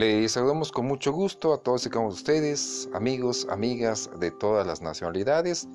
Les 0.00 0.32
saludamos 0.32 0.72
con 0.72 0.86
mucho 0.86 1.12
gusto 1.12 1.52
a 1.52 1.62
todos 1.62 1.84
y 1.84 1.90
cada 1.90 2.00
uno 2.00 2.14
de 2.14 2.16
ustedes, 2.16 2.88
amigos, 2.94 3.46
amigas 3.50 4.08
de 4.18 4.30
todas 4.30 4.66
las 4.66 4.80
nacionalidades. 4.80 5.68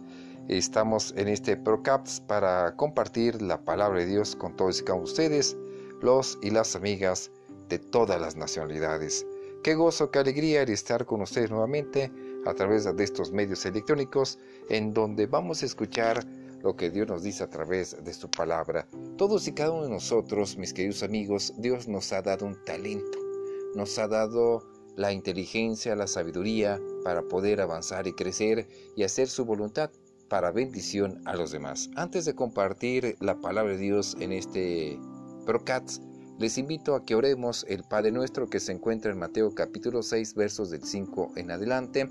Estamos 0.47 1.13
en 1.15 1.27
este 1.27 1.55
ProCaps 1.55 2.21
para 2.21 2.75
compartir 2.75 3.39
la 3.39 3.61
palabra 3.63 3.99
de 3.99 4.07
Dios 4.07 4.35
con 4.35 4.55
todos 4.55 4.81
y 4.81 4.83
cada 4.83 4.95
uno 4.95 5.05
de 5.05 5.11
ustedes, 5.11 5.55
los 6.01 6.39
y 6.41 6.49
las 6.49 6.75
amigas 6.75 7.29
de 7.69 7.77
todas 7.77 8.19
las 8.19 8.35
nacionalidades. 8.35 9.27
Qué 9.63 9.75
gozo, 9.75 10.09
qué 10.09 10.17
alegría 10.17 10.63
estar 10.63 11.05
con 11.05 11.21
ustedes 11.21 11.51
nuevamente 11.51 12.11
a 12.47 12.53
través 12.55 12.85
de 12.85 13.03
estos 13.03 13.31
medios 13.31 13.63
electrónicos 13.67 14.39
en 14.69 14.91
donde 14.91 15.27
vamos 15.27 15.61
a 15.61 15.67
escuchar 15.67 16.25
lo 16.63 16.75
que 16.75 16.89
Dios 16.89 17.07
nos 17.07 17.21
dice 17.21 17.43
a 17.43 17.49
través 17.51 18.03
de 18.03 18.11
su 18.11 18.27
palabra. 18.31 18.87
Todos 19.17 19.47
y 19.47 19.51
cada 19.53 19.69
uno 19.69 19.83
de 19.83 19.91
nosotros, 19.91 20.57
mis 20.57 20.73
queridos 20.73 21.03
amigos, 21.03 21.53
Dios 21.59 21.87
nos 21.87 22.11
ha 22.11 22.23
dado 22.23 22.47
un 22.47 22.55
talento 22.65 23.24
nos 23.75 23.99
ha 23.99 24.07
dado 24.07 24.63
la 24.95 25.11
inteligencia, 25.11 25.95
la 25.95 26.07
sabiduría 26.07 26.79
para 27.03 27.23
poder 27.23 27.61
avanzar 27.61 28.07
y 28.07 28.13
crecer 28.13 28.67
y 28.95 29.03
hacer 29.03 29.27
su 29.27 29.45
voluntad 29.45 29.91
para 30.29 30.51
bendición 30.51 31.21
a 31.25 31.35
los 31.35 31.51
demás. 31.51 31.89
Antes 31.95 32.25
de 32.25 32.33
compartir 32.33 33.17
la 33.19 33.39
palabra 33.39 33.73
de 33.73 33.79
Dios 33.79 34.15
en 34.19 34.31
este 34.31 34.97
Procats, 35.45 36.01
les 36.39 36.57
invito 36.57 36.95
a 36.95 37.05
que 37.05 37.15
oremos 37.15 37.65
el 37.69 37.83
Padre 37.83 38.11
nuestro 38.11 38.49
que 38.49 38.59
se 38.59 38.71
encuentra 38.71 39.11
en 39.11 39.19
Mateo 39.19 39.53
capítulo 39.53 40.01
6 40.01 40.33
versos 40.35 40.69
del 40.69 40.83
5 40.83 41.33
en 41.35 41.51
adelante, 41.51 42.09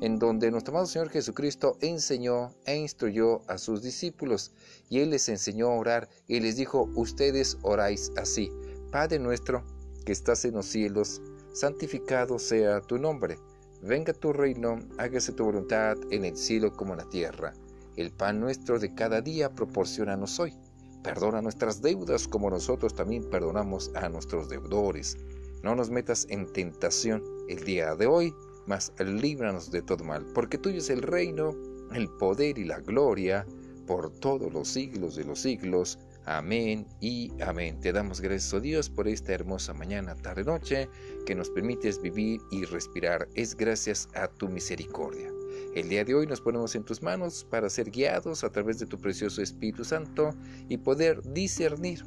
en 0.00 0.18
donde 0.18 0.50
nuestro 0.50 0.72
amado 0.72 0.86
Señor 0.86 1.10
Jesucristo 1.10 1.76
enseñó 1.80 2.54
e 2.66 2.76
instruyó 2.76 3.42
a 3.50 3.58
sus 3.58 3.82
discípulos 3.82 4.52
y 4.88 5.00
Él 5.00 5.10
les 5.10 5.28
enseñó 5.28 5.68
a 5.68 5.76
orar 5.76 6.08
y 6.26 6.40
les 6.40 6.56
dijo, 6.56 6.88
ustedes 6.94 7.58
oráis 7.62 8.12
así, 8.16 8.50
Padre 8.92 9.18
nuestro 9.18 9.64
que 10.06 10.12
estás 10.12 10.44
en 10.44 10.54
los 10.54 10.66
cielos, 10.66 11.20
santificado 11.52 12.38
sea 12.38 12.80
tu 12.80 12.96
nombre. 12.96 13.38
Venga 13.82 14.14
tu 14.14 14.32
reino, 14.32 14.78
hágase 14.98 15.32
tu 15.32 15.44
voluntad 15.44 15.96
en 16.10 16.24
el 16.24 16.36
cielo 16.36 16.72
como 16.72 16.92
en 16.92 17.00
la 17.00 17.08
tierra. 17.10 17.52
El 17.96 18.12
pan 18.12 18.40
nuestro 18.40 18.78
de 18.78 18.94
cada 18.94 19.20
día 19.20 19.52
proporcionanos 19.52 20.38
hoy. 20.38 20.54
Perdona 21.02 21.42
nuestras 21.42 21.82
deudas 21.82 22.28
como 22.28 22.50
nosotros 22.50 22.94
también 22.94 23.28
perdonamos 23.28 23.90
a 23.96 24.08
nuestros 24.08 24.48
deudores. 24.48 25.18
No 25.62 25.74
nos 25.74 25.90
metas 25.90 26.26
en 26.30 26.52
tentación 26.52 27.22
el 27.48 27.64
día 27.64 27.96
de 27.96 28.06
hoy, 28.06 28.32
mas 28.66 28.92
líbranos 28.98 29.72
de 29.72 29.82
todo 29.82 30.04
mal, 30.04 30.24
porque 30.34 30.56
tuyo 30.56 30.78
es 30.78 30.90
el 30.90 31.02
reino, 31.02 31.52
el 31.92 32.08
poder 32.08 32.58
y 32.58 32.64
la 32.64 32.78
gloria 32.78 33.44
por 33.86 34.10
todos 34.20 34.52
los 34.52 34.68
siglos 34.68 35.16
de 35.16 35.24
los 35.24 35.40
siglos. 35.40 35.98
Amén 36.26 36.88
y 37.00 37.30
amén. 37.40 37.78
Te 37.78 37.92
damos 37.92 38.20
gracias, 38.20 38.52
oh 38.52 38.60
Dios, 38.60 38.90
por 38.90 39.06
esta 39.06 39.32
hermosa 39.32 39.72
mañana, 39.74 40.16
tarde, 40.16 40.42
noche 40.42 40.88
que 41.24 41.36
nos 41.36 41.50
permites 41.50 42.02
vivir 42.02 42.40
y 42.50 42.64
respirar. 42.64 43.28
Es 43.36 43.56
gracias 43.56 44.08
a 44.12 44.26
tu 44.26 44.48
misericordia. 44.48 45.30
El 45.76 45.88
día 45.88 46.04
de 46.04 46.16
hoy 46.16 46.26
nos 46.26 46.40
ponemos 46.40 46.74
en 46.74 46.82
tus 46.82 47.00
manos 47.00 47.46
para 47.48 47.70
ser 47.70 47.92
guiados 47.92 48.42
a 48.42 48.50
través 48.50 48.80
de 48.80 48.86
tu 48.86 48.98
precioso 48.98 49.40
Espíritu 49.40 49.84
Santo 49.84 50.30
y 50.68 50.78
poder 50.78 51.22
discernir 51.32 52.02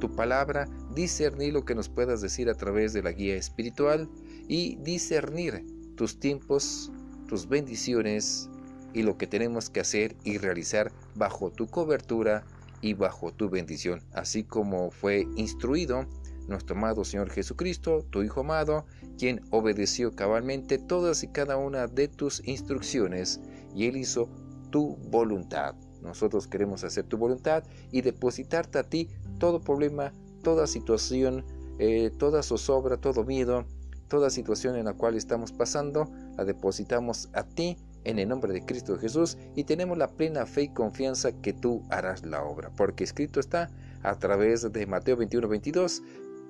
tu 0.00 0.10
palabra, 0.16 0.68
discernir 0.96 1.52
lo 1.52 1.64
que 1.64 1.76
nos 1.76 1.88
puedas 1.88 2.20
decir 2.20 2.50
a 2.50 2.54
través 2.54 2.92
de 2.92 3.04
la 3.04 3.12
guía 3.12 3.36
espiritual 3.36 4.10
y 4.48 4.78
discernir 4.82 5.64
tus 5.94 6.18
tiempos, 6.18 6.90
tus 7.28 7.48
bendiciones 7.48 8.50
y 8.94 9.04
lo 9.04 9.16
que 9.16 9.28
tenemos 9.28 9.70
que 9.70 9.78
hacer 9.78 10.16
y 10.24 10.38
realizar 10.38 10.90
bajo 11.14 11.52
tu 11.52 11.68
cobertura 11.68 12.44
y 12.80 12.94
bajo 12.94 13.32
tu 13.32 13.48
bendición, 13.48 14.02
así 14.12 14.44
como 14.44 14.90
fue 14.90 15.26
instruido 15.36 16.06
nuestro 16.48 16.76
amado 16.76 17.04
Señor 17.04 17.30
Jesucristo, 17.30 18.04
tu 18.10 18.22
Hijo 18.22 18.40
amado, 18.40 18.84
quien 19.18 19.40
obedeció 19.50 20.14
cabalmente 20.14 20.78
todas 20.78 21.22
y 21.22 21.28
cada 21.28 21.56
una 21.56 21.86
de 21.86 22.08
tus 22.08 22.46
instrucciones, 22.46 23.40
y 23.74 23.86
Él 23.86 23.96
hizo 23.96 24.28
tu 24.70 24.96
voluntad. 25.10 25.74
Nosotros 26.02 26.46
queremos 26.46 26.82
hacer 26.84 27.04
tu 27.04 27.18
voluntad 27.18 27.64
y 27.92 28.00
depositarte 28.00 28.78
a 28.78 28.82
ti 28.82 29.08
todo 29.38 29.60
problema, 29.60 30.12
toda 30.42 30.66
situación, 30.66 31.44
eh, 31.78 32.10
toda 32.18 32.42
zozobra, 32.42 32.96
todo 32.96 33.24
miedo, 33.24 33.66
toda 34.08 34.30
situación 34.30 34.76
en 34.76 34.86
la 34.86 34.94
cual 34.94 35.16
estamos 35.16 35.52
pasando, 35.52 36.10
la 36.36 36.44
depositamos 36.44 37.28
a 37.32 37.44
ti 37.44 37.76
en 38.04 38.18
el 38.18 38.28
nombre 38.28 38.52
de 38.52 38.64
Cristo 38.64 38.98
Jesús 38.98 39.36
y 39.54 39.64
tenemos 39.64 39.98
la 39.98 40.08
plena 40.08 40.46
fe 40.46 40.62
y 40.62 40.68
confianza 40.68 41.32
que 41.32 41.52
tú 41.52 41.82
harás 41.90 42.24
la 42.24 42.42
obra, 42.42 42.70
porque 42.76 43.04
escrito 43.04 43.40
está 43.40 43.70
a 44.02 44.18
través 44.18 44.70
de 44.72 44.86
Mateo 44.86 45.16
21, 45.16 45.48
22, 45.48 46.02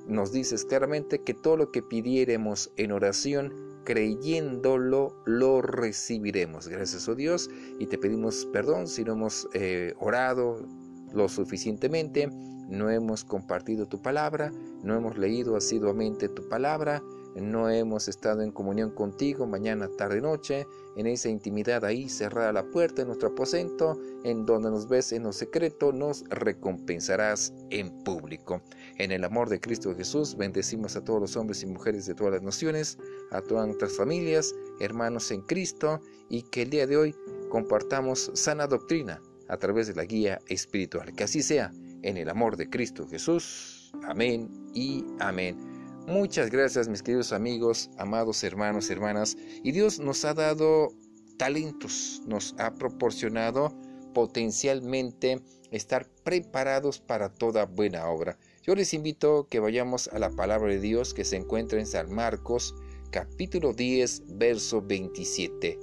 nos 0.07 0.33
dices 0.33 0.65
claramente 0.65 1.23
que 1.23 1.35
todo 1.35 1.57
lo 1.57 1.71
que 1.73 1.83
pidiéremos 1.83 2.71
en 2.77 2.93
oración, 2.93 3.53
creyéndolo, 3.85 5.15
lo 5.27 5.63
recibiremos. 5.63 6.69
Gracias 6.69 7.09
oh 7.09 7.15
Dios 7.15 7.51
y 7.79 7.87
te 7.87 7.99
pedimos 7.99 8.47
perdón 8.53 8.87
si 8.89 9.05
no 9.05 9.13
hemos 9.13 9.49
eh, 9.55 9.95
orado 9.99 10.65
lo 11.13 11.29
suficientemente, 11.29 12.29
no 12.69 12.89
hemos 12.91 13.25
compartido 13.25 13.87
tu 13.87 14.01
palabra, 14.01 14.53
no 14.83 14.97
hemos 14.97 15.19
leído 15.19 15.57
asiduamente 15.57 16.29
tu 16.29 16.49
palabra, 16.49 17.03
no 17.37 17.71
hemos 17.71 18.09
estado 18.09 18.43
en 18.43 18.51
comunión 18.51 18.91
contigo 18.91 19.47
mañana, 19.47 19.89
tarde, 19.97 20.21
noche, 20.21 20.67
en 20.97 21.07
esa 21.07 21.29
intimidad 21.29 21.85
ahí 21.85 22.09
cerrada 22.09 22.53
la 22.53 22.65
puerta 22.65 23.03
en 23.03 23.09
nuestro 23.09 23.31
aposento, 23.31 23.99
en 24.25 24.45
donde 24.45 24.71
nos 24.71 24.89
ves 24.89 25.13
en 25.13 25.23
lo 25.23 25.33
secreto, 25.33 25.93
nos 25.93 26.25
recompensarás 26.29 27.53
en 27.71 27.91
público. 28.03 28.61
En 28.99 29.13
el 29.13 29.25
amor 29.25 29.49
de 29.49 29.61
Cristo 29.61 29.95
Jesús 29.95 30.37
bendecimos 30.37 30.97
a 30.97 31.05
todos 31.05 31.21
los 31.21 31.37
hombres 31.37 31.63
y 31.63 31.67
mujeres 31.67 32.07
de 32.07 32.15
todas 32.15 32.35
las 32.35 32.43
naciones, 32.43 32.99
a 33.31 33.41
todas 33.41 33.67
nuestras 33.67 33.97
familias, 33.97 34.55
hermanos 34.81 35.31
en 35.31 35.43
Cristo, 35.43 36.01
y 36.29 36.43
que 36.43 36.63
el 36.63 36.71
día 36.71 36.87
de 36.87 36.97
hoy 36.97 37.15
compartamos 37.49 38.31
sana 38.35 38.67
doctrina 38.67 39.21
a 39.49 39.57
través 39.57 39.89
de 39.89 39.95
la 39.95 40.05
guía 40.05 40.41
espiritual. 40.49 41.13
Que 41.15 41.25
así 41.25 41.43
sea, 41.43 41.73
en 42.03 42.17
el 42.17 42.29
amor 42.29 42.57
de 42.57 42.69
Cristo 42.69 43.07
Jesús. 43.09 43.93
Amén 44.05 44.49
y 44.75 45.05
amén. 45.19 45.70
Muchas 46.11 46.51
gracias 46.51 46.89
mis 46.89 47.05
queridos 47.05 47.33
amigos, 47.33 47.89
amados 47.97 48.43
hermanos, 48.43 48.91
hermanas. 48.91 49.37
Y 49.63 49.71
Dios 49.71 50.01
nos 50.01 50.25
ha 50.25 50.35
dado 50.35 50.93
talentos, 51.37 52.21
nos 52.27 52.57
ha 52.59 52.75
proporcionado 52.75 53.73
potencialmente 54.13 55.41
estar 55.71 56.09
preparados 56.25 56.99
para 56.99 57.33
toda 57.33 57.65
buena 57.65 58.09
obra. 58.09 58.37
Yo 58.65 58.75
les 58.75 58.93
invito 58.93 59.47
que 59.49 59.61
vayamos 59.61 60.09
a 60.09 60.19
la 60.19 60.31
palabra 60.31 60.73
de 60.73 60.81
Dios 60.81 61.15
que 61.15 61.25
se 61.25 61.37
encuentra 61.37 61.79
en 61.79 61.87
San 61.87 62.13
Marcos 62.13 62.75
capítulo 63.13 63.73
10 63.73 64.37
verso 64.37 64.83
27. 64.83 65.79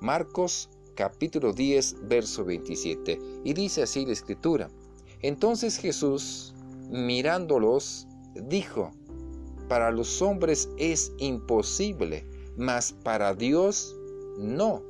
Marcos 0.00 0.70
capítulo 0.94 1.52
10 1.52 2.06
verso 2.06 2.44
27. 2.44 3.18
Y 3.42 3.52
dice 3.52 3.82
así 3.82 4.06
la 4.06 4.12
escritura. 4.12 4.70
Entonces 5.22 5.76
Jesús, 5.76 6.54
mirándolos, 6.88 8.06
dijo, 8.34 8.92
para 9.72 9.90
los 9.90 10.20
hombres 10.20 10.68
es 10.76 11.14
imposible, 11.16 12.26
mas 12.58 12.92
para 12.92 13.32
Dios 13.32 13.96
no, 14.36 14.82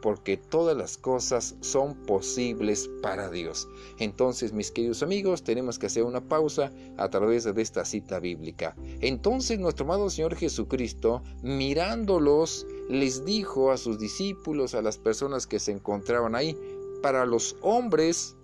porque 0.00 0.38
todas 0.38 0.74
las 0.74 0.96
cosas 0.96 1.54
son 1.60 1.94
posibles 2.06 2.88
para 3.02 3.28
Dios. 3.28 3.68
Entonces, 3.98 4.54
mis 4.54 4.70
queridos 4.70 5.02
amigos, 5.02 5.44
tenemos 5.44 5.78
que 5.78 5.84
hacer 5.84 6.02
una 6.02 6.26
pausa 6.26 6.72
a 6.96 7.10
través 7.10 7.44
de 7.44 7.60
esta 7.60 7.84
cita 7.84 8.18
bíblica. 8.18 8.74
Entonces, 9.02 9.58
nuestro 9.58 9.84
amado 9.84 10.08
Señor 10.08 10.34
Jesucristo, 10.34 11.22
mirándolos, 11.42 12.66
les 12.88 13.22
dijo 13.26 13.70
a 13.70 13.76
sus 13.76 13.98
discípulos, 13.98 14.74
a 14.74 14.80
las 14.80 14.96
personas 14.96 15.46
que 15.46 15.58
se 15.58 15.72
encontraban 15.72 16.34
ahí, 16.34 16.56
para 17.02 17.26
los 17.26 17.54
hombres 17.60 18.34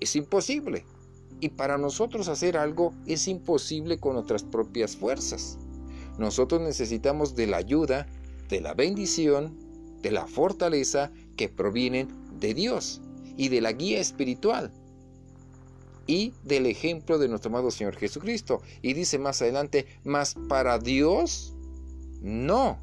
es 0.00 0.16
imposible, 0.16 0.86
y 1.40 1.50
para 1.50 1.78
nosotros 1.78 2.28
hacer 2.28 2.56
algo 2.56 2.92
es 3.06 3.28
imposible 3.28 3.98
con 3.98 4.14
nuestras 4.14 4.42
propias 4.42 4.96
fuerzas. 4.96 5.58
Nosotros 6.18 6.60
necesitamos 6.60 7.36
de 7.36 7.46
la 7.46 7.58
ayuda, 7.58 8.06
de 8.48 8.60
la 8.60 8.74
bendición, 8.74 9.56
de 10.02 10.10
la 10.10 10.26
fortaleza 10.26 11.10
que 11.36 11.48
provienen 11.48 12.08
de 12.40 12.54
Dios 12.54 13.00
y 13.36 13.48
de 13.48 13.60
la 13.60 13.72
guía 13.72 14.00
espiritual 14.00 14.72
y 16.08 16.32
del 16.42 16.66
ejemplo 16.66 17.18
de 17.18 17.28
nuestro 17.28 17.50
amado 17.50 17.70
Señor 17.70 17.94
Jesucristo. 17.94 18.62
Y 18.82 18.94
dice 18.94 19.18
más 19.18 19.40
adelante, 19.42 19.86
mas 20.04 20.34
para 20.48 20.78
Dios 20.78 21.54
no, 22.20 22.78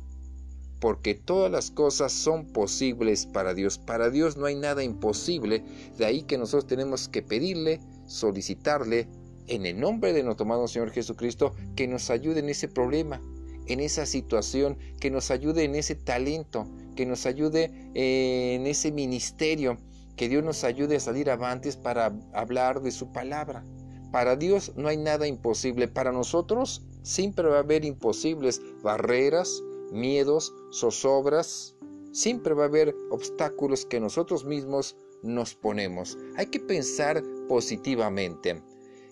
porque 0.79 1.15
todas 1.15 1.51
las 1.51 1.71
cosas 1.71 2.13
son 2.13 2.45
posibles 2.45 3.25
para 3.25 3.53
Dios. 3.53 3.79
Para 3.79 4.09
Dios 4.09 4.37
no 4.37 4.45
hay 4.45 4.55
nada 4.55 4.83
imposible, 4.83 5.63
de 5.97 6.05
ahí 6.05 6.21
que 6.21 6.37
nosotros 6.37 6.67
tenemos 6.67 7.09
que 7.09 7.23
pedirle, 7.23 7.81
solicitarle 8.05 9.07
en 9.47 9.65
el 9.65 9.79
nombre 9.79 10.13
de 10.13 10.23
nuestro 10.23 10.45
amado 10.45 10.67
Señor 10.67 10.91
Jesucristo 10.91 11.53
que 11.75 11.87
nos 11.87 12.09
ayude 12.09 12.39
en 12.39 12.49
ese 12.49 12.67
problema, 12.67 13.21
en 13.67 13.79
esa 13.79 14.05
situación, 14.05 14.77
que 14.99 15.11
nos 15.11 15.31
ayude 15.31 15.63
en 15.63 15.75
ese 15.75 15.95
talento, 15.95 16.67
que 16.95 17.05
nos 17.05 17.25
ayude 17.25 17.71
eh, 17.93 18.55
en 18.55 18.67
ese 18.67 18.91
ministerio, 18.91 19.77
que 20.15 20.29
Dios 20.29 20.43
nos 20.43 20.63
ayude 20.63 20.95
a 20.95 20.99
salir 20.99 21.29
avantes 21.29 21.77
para 21.77 22.17
hablar 22.33 22.81
de 22.81 22.91
su 22.91 23.11
palabra. 23.11 23.63
Para 24.11 24.35
Dios 24.35 24.71
no 24.77 24.87
hay 24.87 24.97
nada 24.97 25.27
imposible, 25.27 25.87
para 25.87 26.11
nosotros 26.11 26.83
Siempre 27.05 27.47
va 27.47 27.57
a 27.57 27.59
haber 27.59 27.85
imposibles, 27.85 28.59
barreras, 28.81 29.61
miedos, 29.91 30.51
zozobras. 30.73 31.75
Siempre 32.11 32.55
va 32.55 32.63
a 32.63 32.67
haber 32.67 32.95
obstáculos 33.11 33.85
que 33.85 33.99
nosotros 33.99 34.43
mismos 34.43 34.97
nos 35.21 35.53
ponemos. 35.53 36.17
Hay 36.35 36.47
que 36.47 36.59
pensar 36.59 37.21
positivamente. 37.47 38.61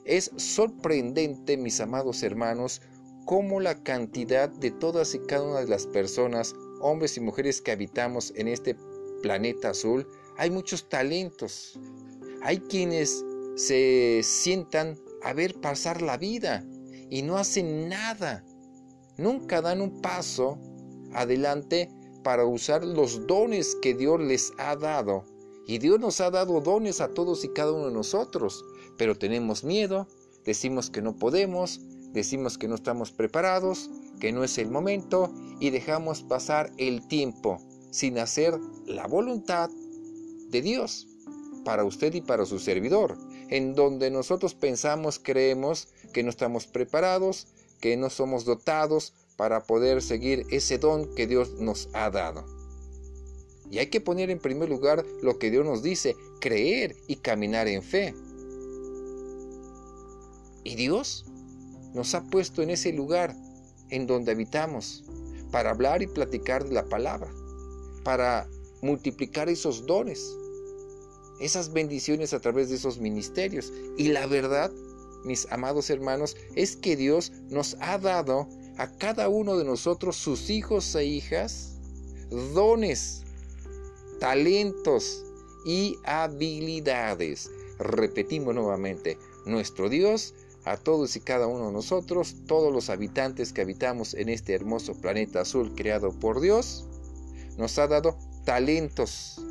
Es 0.05 0.31
sorprendente, 0.35 1.57
mis 1.57 1.79
amados 1.79 2.23
hermanos, 2.23 2.81
cómo 3.25 3.59
la 3.59 3.83
cantidad 3.83 4.49
de 4.49 4.71
todas 4.71 5.15
y 5.15 5.19
cada 5.19 5.43
una 5.43 5.59
de 5.61 5.67
las 5.67 5.87
personas, 5.87 6.55
hombres 6.81 7.15
y 7.17 7.21
mujeres 7.21 7.61
que 7.61 7.71
habitamos 7.71 8.33
en 8.35 8.47
este 8.47 8.75
planeta 9.21 9.69
azul, 9.69 10.07
hay 10.37 10.51
muchos 10.51 10.89
talentos. 10.89 11.79
Hay 12.41 12.59
quienes 12.59 13.23
se 13.55 14.21
sientan 14.23 14.97
a 15.21 15.33
ver 15.33 15.59
pasar 15.61 16.01
la 16.01 16.17
vida 16.17 16.65
y 17.09 17.21
no 17.21 17.37
hacen 17.37 17.87
nada. 17.87 18.43
Nunca 19.17 19.61
dan 19.61 19.81
un 19.81 20.01
paso 20.01 20.59
adelante 21.13 21.89
para 22.23 22.45
usar 22.45 22.83
los 22.83 23.27
dones 23.27 23.75
que 23.81 23.93
Dios 23.93 24.19
les 24.19 24.51
ha 24.57 24.75
dado. 24.75 25.25
Y 25.65 25.77
Dios 25.77 25.99
nos 25.99 26.19
ha 26.21 26.29
dado 26.29 26.59
dones 26.61 27.01
a 27.01 27.09
todos 27.09 27.43
y 27.43 27.49
cada 27.49 27.71
uno 27.71 27.87
de 27.87 27.93
nosotros, 27.93 28.65
pero 28.97 29.17
tenemos 29.17 29.63
miedo, 29.63 30.07
decimos 30.43 30.89
que 30.89 31.01
no 31.01 31.15
podemos, 31.15 31.79
decimos 32.11 32.57
que 32.57 32.67
no 32.67 32.75
estamos 32.75 33.11
preparados, 33.11 33.89
que 34.19 34.31
no 34.31 34.43
es 34.43 34.57
el 34.57 34.69
momento 34.69 35.31
y 35.59 35.69
dejamos 35.69 36.21
pasar 36.21 36.71
el 36.77 37.07
tiempo 37.07 37.59
sin 37.91 38.17
hacer 38.17 38.59
la 38.85 39.07
voluntad 39.07 39.69
de 40.49 40.61
Dios 40.61 41.07
para 41.63 41.83
usted 41.85 42.13
y 42.13 42.21
para 42.21 42.45
su 42.45 42.59
servidor, 42.59 43.17
en 43.49 43.73
donde 43.73 44.11
nosotros 44.11 44.55
pensamos, 44.55 45.19
creemos 45.19 45.87
que 46.11 46.23
no 46.23 46.29
estamos 46.29 46.67
preparados, 46.67 47.47
que 47.79 47.95
no 47.97 48.09
somos 48.09 48.45
dotados 48.45 49.13
para 49.37 49.63
poder 49.63 50.01
seguir 50.01 50.45
ese 50.51 50.77
don 50.77 51.13
que 51.15 51.27
Dios 51.27 51.53
nos 51.59 51.89
ha 51.93 52.09
dado. 52.09 52.45
Y 53.73 53.79
hay 53.79 53.87
que 53.87 54.01
poner 54.01 54.29
en 54.29 54.37
primer 54.37 54.69
lugar 54.69 55.03
lo 55.23 55.39
que 55.39 55.49
Dios 55.49 55.65
nos 55.65 55.81
dice, 55.81 56.15
creer 56.39 56.95
y 57.07 57.15
caminar 57.15 57.67
en 57.67 57.81
fe. 57.81 58.13
Y 60.63 60.75
Dios 60.75 61.25
nos 61.95 62.13
ha 62.13 62.23
puesto 62.25 62.61
en 62.61 62.69
ese 62.69 62.93
lugar 62.93 63.35
en 63.89 64.05
donde 64.05 64.31
habitamos 64.31 65.03
para 65.49 65.71
hablar 65.71 66.03
y 66.03 66.07
platicar 66.07 66.63
de 66.65 66.75
la 66.75 66.85
palabra, 66.85 67.33
para 68.03 68.47
multiplicar 68.83 69.49
esos 69.49 69.87
dones, 69.87 70.37
esas 71.39 71.73
bendiciones 71.73 72.31
a 72.35 72.39
través 72.39 72.69
de 72.69 72.75
esos 72.75 72.99
ministerios. 72.99 73.73
Y 73.97 74.09
la 74.09 74.27
verdad, 74.27 74.71
mis 75.25 75.51
amados 75.51 75.89
hermanos, 75.89 76.37
es 76.53 76.75
que 76.75 76.95
Dios 76.95 77.31
nos 77.49 77.75
ha 77.79 77.97
dado 77.97 78.47
a 78.77 78.95
cada 78.97 79.29
uno 79.29 79.57
de 79.57 79.65
nosotros, 79.65 80.15
sus 80.15 80.51
hijos 80.51 80.93
e 80.93 81.05
hijas, 81.05 81.79
dones, 82.53 83.22
talentos 84.23 85.25
y 85.65 85.99
habilidades. 86.05 87.51
Repetimos 87.77 88.55
nuevamente, 88.55 89.17
nuestro 89.45 89.89
Dios 89.89 90.33
a 90.63 90.77
todos 90.77 91.17
y 91.17 91.19
cada 91.19 91.47
uno 91.47 91.67
de 91.67 91.73
nosotros, 91.73 92.37
todos 92.47 92.71
los 92.71 92.89
habitantes 92.89 93.51
que 93.51 93.59
habitamos 93.59 94.13
en 94.13 94.29
este 94.29 94.53
hermoso 94.53 94.93
planeta 94.93 95.41
azul 95.41 95.73
creado 95.75 96.17
por 96.17 96.39
Dios, 96.39 96.85
nos 97.57 97.77
ha 97.79 97.87
dado 97.87 98.17
talentos, 98.45 99.41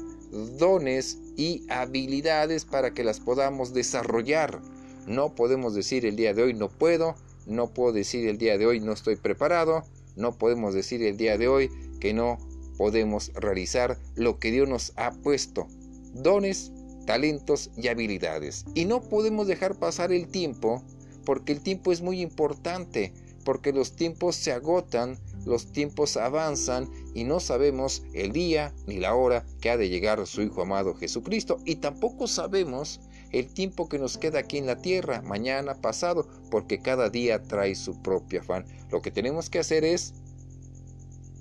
dones 0.59 1.19
y 1.37 1.67
habilidades 1.69 2.65
para 2.65 2.95
que 2.95 3.05
las 3.05 3.21
podamos 3.21 3.75
desarrollar. 3.75 4.63
No 5.07 5.35
podemos 5.35 5.75
decir 5.75 6.07
el 6.07 6.17
día 6.17 6.33
de 6.33 6.45
hoy 6.45 6.55
no 6.55 6.71
puedo, 6.71 7.15
no 7.45 7.75
puedo 7.75 7.93
decir 7.93 8.27
el 8.27 8.39
día 8.39 8.57
de 8.57 8.65
hoy 8.65 8.81
no 8.81 8.93
estoy 8.93 9.17
preparado, 9.17 9.85
no 10.17 10.33
podemos 10.39 10.73
decir 10.73 11.03
el 11.03 11.19
día 11.19 11.37
de 11.37 11.49
hoy 11.49 11.71
que 12.01 12.15
no 12.15 12.39
podemos 12.83 13.31
realizar 13.35 13.97
lo 14.17 14.41
que 14.41 14.51
Dios 14.51 14.69
nos 14.69 14.93
ha 14.97 15.13
puesto, 15.13 15.69
dones, 16.15 16.73
talentos 17.07 17.71
y 17.77 17.87
habilidades. 17.87 18.65
Y 18.75 18.87
no 18.87 19.03
podemos 19.03 19.47
dejar 19.47 19.79
pasar 19.79 20.11
el 20.11 20.27
tiempo 20.27 20.83
porque 21.25 21.53
el 21.53 21.61
tiempo 21.61 21.93
es 21.93 22.03
muy 22.03 22.21
importante, 22.21 23.13
porque 23.45 23.73
los 23.73 23.95
tiempos 23.95 24.35
se 24.35 24.51
agotan, 24.51 25.17
los 25.47 25.71
tiempos 25.71 26.17
avanzan 26.17 26.91
y 27.15 27.23
no 27.23 27.39
sabemos 27.39 28.03
el 28.15 28.33
día 28.33 28.75
ni 28.89 28.97
la 28.97 29.15
hora 29.15 29.47
que 29.61 29.71
ha 29.71 29.77
de 29.77 29.89
llegar 29.89 30.27
su 30.27 30.43
Hijo 30.43 30.63
amado 30.63 30.97
Jesucristo 30.97 31.59
y 31.65 31.77
tampoco 31.77 32.27
sabemos 32.27 32.99
el 33.31 33.47
tiempo 33.47 33.89
que 33.89 34.01
nos 34.01 34.19
queda 34.19 34.41
aquí 34.41 34.59
en 34.59 34.67
la 34.67 34.83
tierra, 34.83 35.23
mañana, 35.23 35.77
pasado, 35.77 36.27
porque 36.51 36.83
cada 36.83 37.11
día 37.11 37.45
trae 37.45 37.77
su 37.77 38.03
propio 38.03 38.41
afán. 38.41 38.65
Lo 38.91 39.03
que 39.03 39.13
tenemos 39.13 39.51
que 39.51 39.61
hacer 39.61 39.85
es 39.85 40.15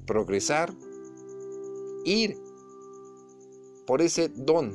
progresar, 0.05 0.71
ir 2.05 2.37
por 3.85 4.01
ese 4.01 4.29
don 4.29 4.73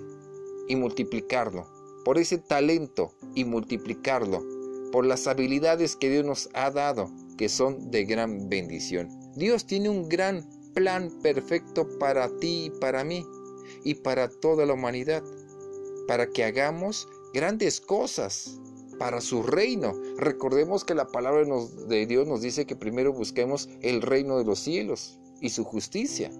y 0.68 0.76
multiplicarlo, 0.76 1.66
por 2.04 2.18
ese 2.18 2.38
talento 2.38 3.14
y 3.34 3.44
multiplicarlo, 3.44 4.42
por 4.92 5.06
las 5.06 5.26
habilidades 5.26 5.96
que 5.96 6.10
Dios 6.10 6.24
nos 6.24 6.48
ha 6.54 6.70
dado, 6.70 7.10
que 7.36 7.48
son 7.48 7.90
de 7.90 8.04
gran 8.04 8.48
bendición. 8.48 9.08
Dios 9.34 9.66
tiene 9.66 9.88
un 9.88 10.08
gran 10.08 10.48
plan 10.74 11.10
perfecto 11.22 11.88
para 11.98 12.28
ti 12.38 12.66
y 12.66 12.70
para 12.78 13.04
mí 13.04 13.24
y 13.84 13.94
para 13.94 14.28
toda 14.28 14.66
la 14.66 14.74
humanidad, 14.74 15.22
para 16.06 16.28
que 16.28 16.44
hagamos 16.44 17.08
grandes 17.32 17.80
cosas 17.80 18.60
para 18.98 19.20
su 19.20 19.42
reino. 19.42 19.92
Recordemos 20.16 20.84
que 20.84 20.94
la 20.94 21.08
palabra 21.08 21.44
de 21.88 22.06
Dios 22.06 22.26
nos 22.26 22.40
dice 22.40 22.66
que 22.66 22.76
primero 22.76 23.12
busquemos 23.12 23.68
el 23.80 24.02
reino 24.02 24.38
de 24.38 24.44
los 24.44 24.58
cielos 24.58 25.18
y 25.40 25.50
su 25.50 25.64
justicia 25.64 26.30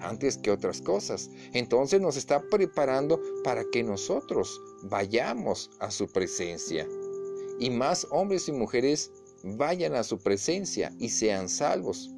antes 0.00 0.36
que 0.36 0.50
otras 0.50 0.80
cosas. 0.80 1.30
Entonces 1.52 2.00
nos 2.00 2.16
está 2.16 2.42
preparando 2.42 3.20
para 3.42 3.64
que 3.70 3.82
nosotros 3.82 4.60
vayamos 4.82 5.70
a 5.80 5.90
su 5.90 6.06
presencia 6.08 6.86
y 7.58 7.70
más 7.70 8.06
hombres 8.10 8.48
y 8.48 8.52
mujeres 8.52 9.10
vayan 9.42 9.94
a 9.94 10.02
su 10.02 10.18
presencia 10.18 10.92
y 10.98 11.10
sean 11.10 11.48
salvos. 11.48 12.10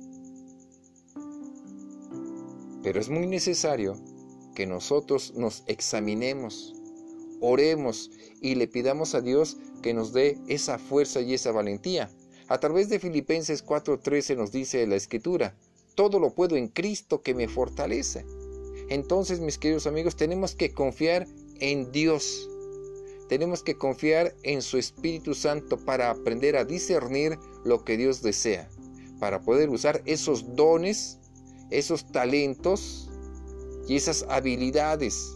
Pero 2.83 3.01
es 3.01 3.09
muy 3.09 3.27
necesario 3.27 3.97
que 4.55 4.67
nosotros 4.67 5.35
nos 5.35 5.65
examinemos, 5.67 6.75
oremos 7.41 8.11
y 8.41 8.55
le 8.55 8.69
pidamos 8.69 9.15
a 9.15 9.21
Dios 9.21 9.57
que 9.83 9.93
nos 9.93 10.13
dé 10.13 10.39
esa 10.49 10.79
fuerza 10.79 11.21
y 11.21 11.35
esa 11.35 11.53
valentía. 11.53 12.11
A 12.49 12.59
través 12.59 12.89
de 12.89 13.01
Filipenses 13.01 13.65
4:13 13.65 14.37
nos 14.37 14.53
dice 14.53 14.87
la 14.87 14.95
escritura, 14.95 15.57
todo 15.97 16.21
lo 16.21 16.33
puedo 16.33 16.57
en 16.57 16.69
Cristo 16.69 17.23
que 17.23 17.35
me 17.35 17.49
fortalece. 17.49 18.25
Entonces, 18.89 19.41
mis 19.41 19.59
queridos 19.59 19.89
amigos, 19.89 20.15
tenemos 20.15 20.55
que 20.55 20.73
confiar 20.73 21.27
en 21.59 21.91
Dios 21.91 22.49
tenemos 23.29 23.63
que 23.63 23.77
confiar 23.77 24.35
en 24.43 24.63
su 24.63 24.79
Espíritu 24.79 25.35
Santo 25.35 25.79
para 25.79 26.11
aprender 26.11 26.57
a 26.57 26.65
discernir 26.65 27.39
lo 27.65 27.85
que 27.85 27.97
Dios 27.97 28.23
desea, 28.23 28.69
para 29.19 29.43
poder 29.43 29.69
usar 29.69 30.03
esos 30.05 30.55
dones, 30.55 31.19
esos 31.71 32.11
talentos 32.13 33.11
y 33.89 33.97
esas 33.97 34.25
habilidades 34.29 35.33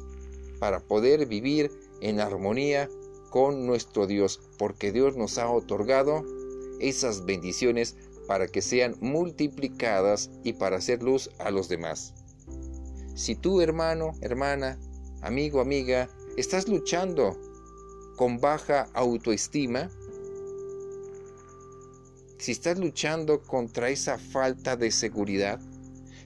para 0.61 0.81
poder 0.81 1.27
vivir 1.27 1.71
en 2.01 2.21
armonía 2.21 2.89
con 3.31 3.67
nuestro 3.67 4.07
Dios, 4.07 4.41
porque 4.59 4.93
Dios 4.93 5.17
nos 5.17 5.39
ha 5.39 5.51
otorgado 5.51 6.25
esas 6.79 7.25
bendiciones 7.25 7.97
para 8.31 8.47
que 8.47 8.63
sean 8.63 8.95
multiplicadas 9.01 10.31
y 10.45 10.53
para 10.53 10.77
hacer 10.77 11.03
luz 11.03 11.31
a 11.41 11.51
los 11.51 11.69
demás. 11.69 12.15
Si 13.17 13.35
tú, 13.35 13.61
hermano, 13.61 14.13
hermana, 14.21 14.79
amigo, 15.21 15.61
amiga, 15.61 16.09
estás 16.37 16.69
luchando 16.69 17.37
con 18.17 18.39
baja 18.39 18.89
autoestima, 18.95 19.91
si 22.39 22.53
estás 22.53 22.79
luchando 22.79 23.43
contra 23.43 23.91
esa 23.91 24.17
falta 24.17 24.77
de 24.77 24.93
seguridad, 24.93 25.59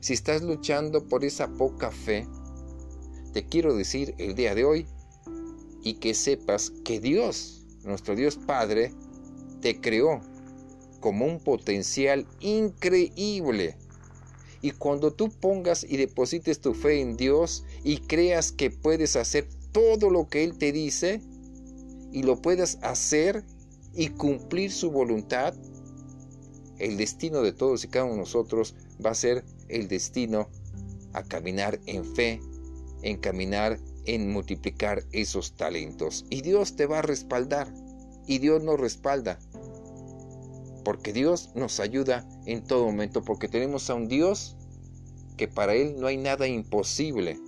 si 0.01 0.13
estás 0.13 0.43
luchando 0.43 1.09
por 1.09 1.25
esa 1.25 1.49
poca 1.49 1.91
fe, 1.91 2.29
te 3.33 3.47
quiero 3.47 3.75
decir 3.75 4.15
el 4.19 4.35
día 4.35 4.55
de 4.55 4.67
hoy 4.67 4.87
y 5.83 5.95
que 5.95 6.13
sepas 6.13 6.69
que 6.85 7.01
Dios, 7.01 7.65
nuestro 7.83 8.15
Dios 8.15 8.37
Padre, 8.37 8.93
te 9.63 9.81
creó 9.81 10.21
como 11.05 11.27
un 11.27 11.39
potencial 11.39 12.27
increíble. 12.41 13.77
Y 14.63 14.71
cuando 14.71 15.13
tú 15.13 15.29
pongas 15.29 15.85
y 15.85 15.99
deposites 15.99 16.63
tu 16.63 16.73
fe 16.73 17.03
en 17.03 17.19
Dios 17.19 17.63
y 17.83 17.99
creas 17.99 18.53
que 18.53 18.71
puedes 18.71 19.15
hacer 19.15 19.47
todo 19.73 20.09
lo 20.09 20.29
que 20.29 20.45
Él 20.45 20.57
te 20.57 20.73
dice, 20.73 21.21
y 22.11 22.23
lo 22.23 22.41
puedas 22.41 22.79
hacer 22.81 23.45
y 23.93 24.09
cumplir 24.09 24.73
su 24.73 24.91
voluntad, 24.91 25.53
el 26.79 26.97
destino 26.97 27.43
de 27.43 27.53
todos 27.53 27.85
y 27.85 27.89
cada 27.89 28.07
uno 28.07 28.15
de 28.15 28.21
nosotros 28.21 28.75
va 29.05 29.11
a 29.11 29.15
ser 29.15 29.45
el 29.69 29.89
destino 29.89 30.49
a 31.13 31.23
caminar 31.23 31.81
en 31.85 32.03
fe, 32.03 32.41
en 33.03 33.19
caminar 33.19 33.79
en 34.07 34.33
multiplicar 34.33 35.05
esos 35.13 35.53
talentos. 35.53 36.25
Y 36.31 36.41
Dios 36.41 36.77
te 36.77 36.87
va 36.87 37.01
a 37.01 37.03
respaldar. 37.03 37.71
Y 38.27 38.39
Dios 38.39 38.63
nos 38.63 38.81
respalda. 38.81 39.39
Porque 40.85 41.13
Dios 41.13 41.51
nos 41.55 41.81
ayuda 41.81 42.29
en 42.47 42.65
todo 42.65 42.87
momento, 42.87 43.23
porque 43.25 43.49
tenemos 43.49 43.91
a 43.91 43.95
un 43.95 44.09
Dios 44.09 44.57
que 45.37 45.49
para 45.49 45.75
Él 45.75 45.97
no 45.99 46.07
hay 46.07 46.17
nada 46.17 46.47
imposible. 46.47 47.39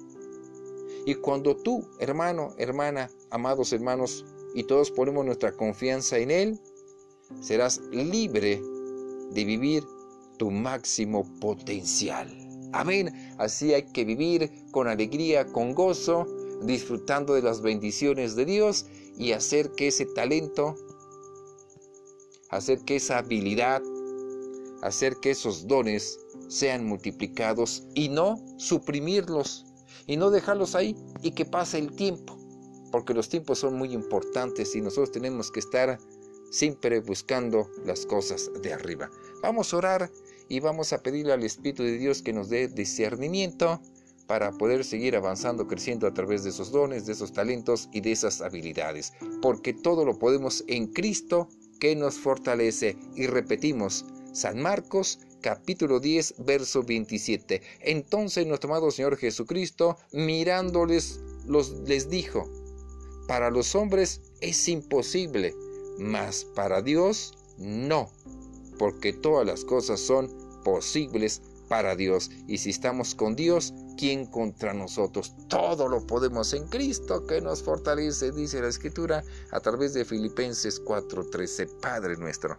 Y 1.04 1.14
cuando 1.14 1.56
tú, 1.56 1.88
hermano, 2.00 2.54
hermana, 2.58 3.10
amados 3.30 3.72
hermanos, 3.72 4.24
y 4.54 4.64
todos 4.64 4.90
ponemos 4.90 5.24
nuestra 5.24 5.52
confianza 5.52 6.18
en 6.18 6.30
Él, 6.30 6.60
serás 7.40 7.80
libre 7.92 8.60
de 9.30 9.44
vivir 9.44 9.84
tu 10.38 10.50
máximo 10.50 11.24
potencial. 11.40 12.28
Amén. 12.72 13.12
Así 13.38 13.72
hay 13.74 13.84
que 13.84 14.04
vivir 14.04 14.50
con 14.70 14.88
alegría, 14.88 15.46
con 15.46 15.74
gozo, 15.74 16.26
disfrutando 16.62 17.34
de 17.34 17.42
las 17.42 17.60
bendiciones 17.60 18.34
de 18.34 18.44
Dios 18.44 18.86
y 19.18 19.32
hacer 19.32 19.72
que 19.72 19.88
ese 19.88 20.06
talento, 20.06 20.74
hacer 22.56 22.80
que 22.80 22.96
esa 22.96 23.18
habilidad, 23.18 23.82
hacer 24.82 25.16
que 25.16 25.30
esos 25.30 25.66
dones 25.66 26.18
sean 26.48 26.86
multiplicados 26.86 27.84
y 27.94 28.08
no 28.08 28.42
suprimirlos 28.56 29.66
y 30.06 30.16
no 30.16 30.30
dejarlos 30.30 30.74
ahí 30.74 30.96
y 31.22 31.32
que 31.32 31.44
pase 31.44 31.78
el 31.78 31.92
tiempo, 31.92 32.38
porque 32.92 33.14
los 33.14 33.28
tiempos 33.28 33.58
son 33.58 33.76
muy 33.76 33.92
importantes 33.92 34.74
y 34.74 34.80
nosotros 34.80 35.12
tenemos 35.12 35.50
que 35.50 35.60
estar 35.60 35.98
siempre 36.50 37.00
buscando 37.00 37.68
las 37.84 38.06
cosas 38.06 38.50
de 38.62 38.72
arriba. 38.72 39.10
Vamos 39.42 39.72
a 39.72 39.76
orar 39.78 40.10
y 40.48 40.60
vamos 40.60 40.92
a 40.92 41.02
pedirle 41.02 41.32
al 41.32 41.42
Espíritu 41.42 41.82
de 41.82 41.98
Dios 41.98 42.22
que 42.22 42.32
nos 42.32 42.48
dé 42.48 42.68
discernimiento 42.68 43.80
para 44.26 44.52
poder 44.52 44.84
seguir 44.84 45.16
avanzando, 45.16 45.66
creciendo 45.66 46.06
a 46.06 46.14
través 46.14 46.44
de 46.44 46.50
esos 46.50 46.72
dones, 46.72 47.06
de 47.06 47.12
esos 47.12 47.32
talentos 47.32 47.88
y 47.92 48.00
de 48.00 48.12
esas 48.12 48.40
habilidades, 48.40 49.12
porque 49.40 49.72
todo 49.72 50.04
lo 50.04 50.18
podemos 50.18 50.64
en 50.66 50.88
Cristo 50.88 51.48
que 51.78 51.96
nos 51.96 52.18
fortalece. 52.18 52.96
Y 53.14 53.26
repetimos, 53.26 54.04
San 54.32 54.60
Marcos 54.60 55.18
capítulo 55.40 56.00
10, 56.00 56.34
verso 56.38 56.82
27. 56.82 57.62
Entonces 57.80 58.46
nuestro 58.46 58.70
amado 58.70 58.90
Señor 58.90 59.16
Jesucristo, 59.16 59.96
mirándoles, 60.12 61.20
los, 61.46 61.70
les 61.86 62.10
dijo, 62.10 62.50
para 63.28 63.50
los 63.50 63.74
hombres 63.74 64.20
es 64.40 64.68
imposible, 64.68 65.54
mas 65.98 66.44
para 66.44 66.82
Dios 66.82 67.34
no, 67.58 68.10
porque 68.78 69.12
todas 69.12 69.46
las 69.46 69.64
cosas 69.64 70.00
son 70.00 70.30
posibles 70.64 71.42
para 71.68 71.96
Dios. 71.96 72.30
Y 72.46 72.58
si 72.58 72.70
estamos 72.70 73.14
con 73.14 73.36
Dios, 73.36 73.72
¿quién 73.96 74.26
contra 74.26 74.74
nosotros? 74.74 75.34
Todo 75.48 75.88
lo 75.88 76.06
podemos 76.06 76.52
en 76.52 76.66
Cristo 76.68 77.26
que 77.26 77.40
nos 77.40 77.62
fortalece, 77.62 78.30
dice 78.30 78.60
la 78.60 78.68
Escritura 78.68 79.24
a 79.50 79.60
través 79.60 79.94
de 79.94 80.04
Filipenses 80.04 80.80
4:13. 80.84 81.66
Padre 81.80 82.16
nuestro, 82.16 82.56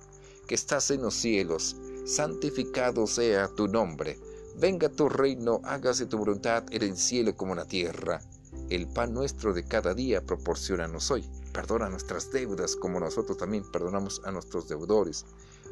que 0.47 0.55
estás 0.55 0.91
en 0.91 1.03
los 1.03 1.13
cielos, 1.13 1.75
santificado 2.05 3.07
sea 3.07 3.47
tu 3.47 3.67
nombre. 3.67 4.19
Venga 4.57 4.89
tu 4.89 5.07
reino, 5.07 5.61
hágase 5.63 6.07
tu 6.07 6.17
voluntad 6.17 6.63
en 6.71 6.81
el 6.81 6.97
cielo 6.97 7.35
como 7.35 7.53
en 7.53 7.59
la 7.59 7.65
tierra. 7.65 8.21
El 8.69 8.87
pan 8.87 9.13
nuestro 9.13 9.53
de 9.53 9.63
cada 9.63 9.93
día 9.93 10.25
proporcionanos 10.25 11.11
hoy. 11.11 11.29
Perdona 11.53 11.89
nuestras 11.89 12.31
deudas 12.31 12.75
como 12.75 12.99
nosotros 12.99 13.37
también 13.37 13.63
perdonamos 13.71 14.21
a 14.25 14.31
nuestros 14.31 14.67
deudores. 14.67 15.25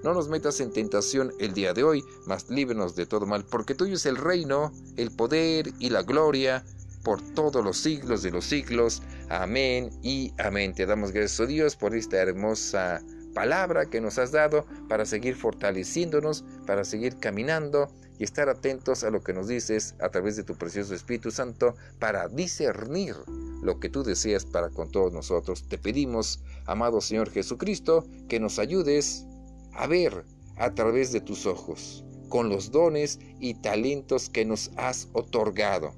No 0.05 0.13
nos 0.13 0.29
metas 0.29 0.59
en 0.59 0.71
tentación 0.71 1.33
el 1.39 1.55
día 1.55 1.73
de 1.73 1.83
hoy, 1.83 2.03
mas 2.27 2.47
líbranos 2.51 2.95
de 2.95 3.07
todo 3.07 3.25
mal, 3.25 3.43
porque 3.43 3.73
tuyo 3.73 3.95
es 3.95 4.05
el 4.05 4.17
reino, 4.17 4.71
el 4.97 5.09
poder 5.09 5.73
y 5.79 5.89
la 5.89 6.03
gloria 6.03 6.63
por 7.03 7.19
todos 7.33 7.65
los 7.65 7.77
siglos 7.79 8.21
de 8.21 8.29
los 8.29 8.45
siglos. 8.45 9.01
Amén 9.29 9.89
y 10.03 10.31
amén. 10.37 10.75
Te 10.75 10.85
damos 10.85 11.11
gracias, 11.11 11.39
a 11.39 11.43
oh 11.43 11.47
Dios, 11.47 11.75
por 11.75 11.95
esta 11.95 12.17
hermosa 12.17 13.01
palabra 13.33 13.87
que 13.87 13.99
nos 13.99 14.19
has 14.19 14.31
dado 14.31 14.67
para 14.87 15.07
seguir 15.07 15.35
fortaleciéndonos, 15.35 16.45
para 16.67 16.83
seguir 16.85 17.17
caminando 17.17 17.87
y 18.19 18.25
estar 18.25 18.47
atentos 18.47 19.03
a 19.03 19.09
lo 19.09 19.23
que 19.23 19.33
nos 19.33 19.47
dices 19.47 19.95
a 19.99 20.09
través 20.09 20.35
de 20.35 20.43
tu 20.43 20.53
precioso 20.53 20.93
Espíritu 20.93 21.31
Santo 21.31 21.75
para 21.97 22.27
discernir 22.27 23.15
lo 23.63 23.79
que 23.79 23.89
tú 23.89 24.03
deseas 24.03 24.45
para 24.45 24.69
con 24.69 24.91
todos 24.91 25.11
nosotros. 25.11 25.67
Te 25.67 25.79
pedimos, 25.79 26.41
amado 26.67 27.01
Señor 27.01 27.31
Jesucristo, 27.31 28.05
que 28.29 28.39
nos 28.39 28.59
ayudes 28.59 29.25
a 29.75 29.87
ver 29.87 30.23
a 30.57 30.73
través 30.73 31.11
de 31.11 31.21
tus 31.21 31.45
ojos, 31.45 32.03
con 32.29 32.49
los 32.49 32.71
dones 32.71 33.19
y 33.39 33.55
talentos 33.55 34.29
que 34.29 34.45
nos 34.45 34.71
has 34.77 35.09
otorgado. 35.13 35.93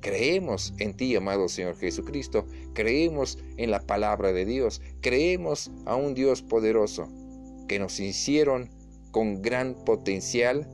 Creemos 0.00 0.74
en 0.78 0.96
ti, 0.96 1.16
amado 1.16 1.48
Señor 1.48 1.76
Jesucristo, 1.76 2.46
creemos 2.74 3.38
en 3.56 3.70
la 3.70 3.80
palabra 3.80 4.32
de 4.32 4.44
Dios, 4.44 4.80
creemos 5.00 5.70
a 5.86 5.96
un 5.96 6.14
Dios 6.14 6.42
poderoso 6.42 7.08
que 7.66 7.78
nos 7.78 7.98
hicieron 7.98 8.70
con 9.10 9.42
gran 9.42 9.74
potencial 9.84 10.70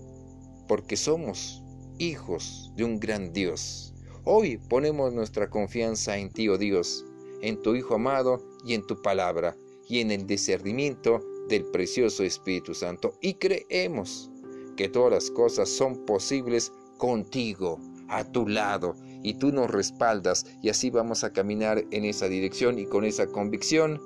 porque 0.68 0.96
somos 0.96 1.62
hijos 1.98 2.72
de 2.76 2.84
un 2.84 3.00
gran 3.00 3.32
Dios. 3.32 3.94
Hoy 4.24 4.58
ponemos 4.68 5.12
nuestra 5.12 5.48
confianza 5.48 6.18
en 6.18 6.30
ti, 6.30 6.48
oh 6.48 6.58
Dios, 6.58 7.04
en 7.42 7.60
tu 7.62 7.74
Hijo 7.74 7.94
amado 7.94 8.42
y 8.66 8.74
en 8.74 8.86
tu 8.86 9.00
palabra 9.00 9.56
y 9.88 10.00
en 10.00 10.10
el 10.10 10.26
discernimiento 10.26 11.20
del 11.48 11.64
precioso 11.66 12.22
Espíritu 12.22 12.74
Santo 12.74 13.14
y 13.20 13.34
creemos 13.34 14.30
que 14.76 14.88
todas 14.88 15.12
las 15.12 15.30
cosas 15.30 15.68
son 15.68 16.04
posibles 16.04 16.72
contigo, 16.98 17.78
a 18.08 18.24
tu 18.24 18.46
lado, 18.46 18.94
y 19.22 19.34
tú 19.34 19.50
nos 19.50 19.70
respaldas 19.70 20.44
y 20.62 20.68
así 20.68 20.90
vamos 20.90 21.24
a 21.24 21.32
caminar 21.32 21.84
en 21.90 22.04
esa 22.04 22.28
dirección 22.28 22.78
y 22.78 22.86
con 22.86 23.04
esa 23.04 23.26
convicción 23.26 24.00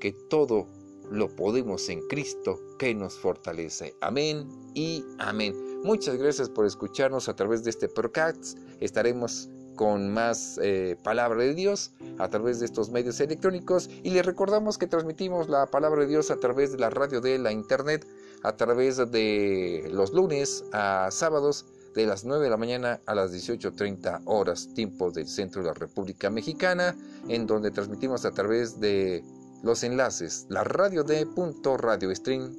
que 0.00 0.12
todo 0.28 0.66
lo 1.10 1.28
podemos 1.28 1.88
en 1.88 2.00
Cristo 2.08 2.58
que 2.78 2.94
nos 2.94 3.14
fortalece. 3.14 3.94
Amén 4.00 4.48
y 4.74 5.04
amén. 5.18 5.54
Muchas 5.84 6.16
gracias 6.16 6.48
por 6.48 6.66
escucharnos 6.66 7.28
a 7.28 7.36
través 7.36 7.62
de 7.62 7.70
este 7.70 7.88
podcast. 7.88 8.58
Estaremos 8.80 9.48
con 9.76 10.12
más 10.12 10.58
eh, 10.62 10.96
palabra 11.02 11.42
de 11.42 11.54
Dios 11.54 11.92
a 12.18 12.28
través 12.28 12.60
de 12.60 12.66
estos 12.66 12.90
medios 12.90 13.20
electrónicos. 13.20 13.90
Y 14.02 14.10
les 14.10 14.24
recordamos 14.24 14.78
que 14.78 14.86
transmitimos 14.86 15.48
la 15.48 15.66
palabra 15.66 16.02
de 16.02 16.08
Dios 16.08 16.30
a 16.30 16.36
través 16.36 16.72
de 16.72 16.78
la 16.78 16.90
radio 16.90 17.20
de 17.20 17.38
la 17.38 17.52
internet 17.52 18.06
a 18.42 18.56
través 18.56 18.96
de 19.10 19.88
los 19.92 20.12
lunes 20.12 20.64
a 20.72 21.08
sábados 21.10 21.66
de 21.94 22.06
las 22.06 22.24
9 22.24 22.44
de 22.44 22.50
la 22.50 22.56
mañana 22.56 23.00
a 23.06 23.14
las 23.14 23.32
18.30 23.32 24.22
horas 24.24 24.72
tiempo 24.74 25.10
del 25.10 25.28
centro 25.28 25.62
de 25.62 25.68
la 25.68 25.74
República 25.74 26.30
Mexicana 26.30 26.96
en 27.28 27.46
donde 27.46 27.70
transmitimos 27.70 28.24
a 28.24 28.32
través 28.32 28.80
de 28.80 29.22
los 29.62 29.84
enlaces 29.84 30.46
la 30.48 30.64
radio 30.64 31.04
de 31.04 31.26
punto 31.26 31.76
radio 31.76 32.14
stream 32.14 32.52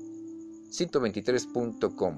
123.com 0.69 2.17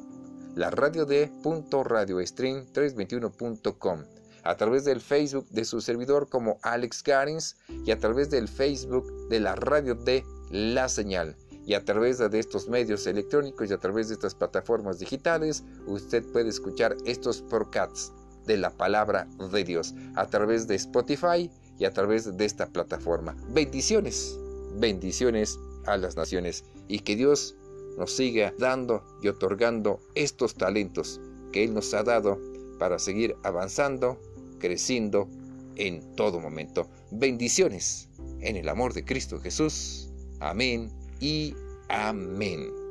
la 0.55 0.69
radio 0.69 1.05
de 1.05 1.31
punto 1.41 1.83
radio 1.83 2.25
stream 2.25 2.65
321.com 2.73 4.14
a 4.45 4.55
través 4.55 4.85
del 4.85 5.01
Facebook 5.01 5.47
de 5.49 5.65
su 5.65 5.81
servidor 5.81 6.29
como 6.29 6.59
Alex 6.61 7.03
Garins 7.03 7.57
y 7.85 7.91
a 7.91 7.99
través 7.99 8.29
del 8.29 8.47
Facebook 8.47 9.11
de 9.27 9.39
la 9.39 9.55
radio 9.55 9.95
de 9.95 10.23
La 10.51 10.87
Señal. 10.87 11.35
Y 11.65 11.73
a 11.73 11.83
través 11.83 12.19
de 12.19 12.39
estos 12.39 12.69
medios 12.69 13.07
electrónicos 13.07 13.69
y 13.69 13.73
a 13.73 13.79
través 13.79 14.07
de 14.07 14.13
estas 14.13 14.35
plataformas 14.35 14.99
digitales, 14.99 15.63
usted 15.87 16.23
puede 16.31 16.49
escuchar 16.49 16.95
estos 17.05 17.41
podcasts 17.41 18.13
de 18.45 18.57
la 18.57 18.69
palabra 18.69 19.27
de 19.51 19.63
Dios 19.63 19.95
a 20.15 20.27
través 20.27 20.67
de 20.67 20.75
Spotify 20.75 21.49
y 21.79 21.85
a 21.85 21.91
través 21.91 22.37
de 22.37 22.45
esta 22.45 22.67
plataforma. 22.67 23.35
Bendiciones, 23.49 24.37
bendiciones 24.75 25.57
a 25.87 25.97
las 25.97 26.15
naciones 26.15 26.63
y 26.87 26.99
que 26.99 27.15
Dios 27.15 27.55
nos 27.97 28.11
siga 28.11 28.53
dando 28.59 29.03
y 29.23 29.27
otorgando 29.27 29.99
estos 30.13 30.53
talentos 30.53 31.19
que 31.51 31.63
Él 31.63 31.73
nos 31.73 31.95
ha 31.95 32.03
dado 32.03 32.39
para 32.77 32.99
seguir 32.99 33.35
avanzando 33.43 34.19
creciendo 34.65 35.29
en 35.75 36.15
todo 36.15 36.39
momento. 36.39 36.89
Bendiciones 37.11 38.09
en 38.39 38.55
el 38.55 38.67
amor 38.67 38.93
de 38.93 39.05
Cristo 39.05 39.39
Jesús. 39.39 40.09
Amén 40.39 40.89
y 41.19 41.53
amén. 41.87 42.84